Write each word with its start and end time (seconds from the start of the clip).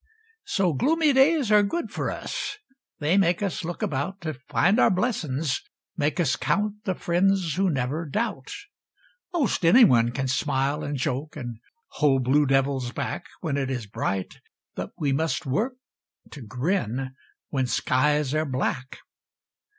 So 0.47 0.73
gloomy 0.73 1.13
days 1.13 1.51
air 1.51 1.61
good 1.61 1.91
fer 1.91 2.09
us, 2.09 2.57
They 2.97 3.19
make 3.19 3.43
us 3.43 3.63
look 3.63 3.83
about 3.83 4.19
To 4.21 4.33
find 4.33 4.79
our 4.79 4.89
blessin's 4.89 5.61
make 5.95 6.19
us 6.19 6.35
count 6.35 6.85
The 6.85 6.95
friends 6.95 7.53
who 7.53 7.69
never 7.69 8.07
doubt, 8.09 8.51
Most 9.31 9.63
any 9.63 9.83
one 9.85 10.11
kin 10.11 10.27
smile 10.27 10.83
and 10.83 10.97
joke 10.97 11.35
And 11.35 11.59
hold 11.89 12.23
blue 12.23 12.47
devils 12.47 12.91
back 12.91 13.25
When 13.41 13.57
it 13.57 13.69
is 13.69 13.85
bright, 13.85 14.39
but 14.73 14.89
we 14.97 15.13
must 15.13 15.45
work 15.45 15.75
T' 16.31 16.41
grin 16.41 17.13
When 17.49 17.67
skies 17.67 18.33
air 18.33 18.45
black! 18.47 18.97